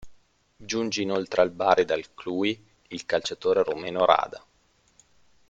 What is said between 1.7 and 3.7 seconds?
dal Cluj il calciatore